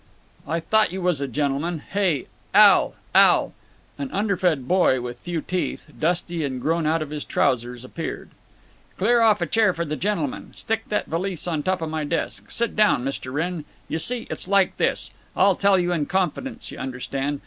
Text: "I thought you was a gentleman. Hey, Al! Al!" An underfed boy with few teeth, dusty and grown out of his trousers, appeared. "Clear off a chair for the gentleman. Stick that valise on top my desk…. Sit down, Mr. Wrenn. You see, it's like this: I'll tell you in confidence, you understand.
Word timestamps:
"I 0.47 0.59
thought 0.61 0.91
you 0.91 0.99
was 1.03 1.21
a 1.21 1.27
gentleman. 1.27 1.77
Hey, 1.91 2.25
Al! 2.55 2.95
Al!" 3.13 3.53
An 3.99 4.09
underfed 4.11 4.67
boy 4.67 4.99
with 4.99 5.19
few 5.19 5.41
teeth, 5.41 5.93
dusty 5.99 6.43
and 6.43 6.59
grown 6.59 6.87
out 6.87 7.03
of 7.03 7.11
his 7.11 7.23
trousers, 7.23 7.83
appeared. 7.85 8.31
"Clear 8.97 9.21
off 9.21 9.41
a 9.41 9.45
chair 9.45 9.75
for 9.75 9.85
the 9.85 9.95
gentleman. 9.95 10.53
Stick 10.55 10.89
that 10.89 11.05
valise 11.05 11.45
on 11.45 11.61
top 11.61 11.81
my 11.87 12.03
desk…. 12.03 12.49
Sit 12.49 12.75
down, 12.75 13.05
Mr. 13.05 13.31
Wrenn. 13.31 13.63
You 13.87 13.99
see, 13.99 14.25
it's 14.31 14.47
like 14.47 14.75
this: 14.77 15.11
I'll 15.37 15.55
tell 15.55 15.77
you 15.77 15.91
in 15.91 16.07
confidence, 16.07 16.71
you 16.71 16.79
understand. 16.79 17.39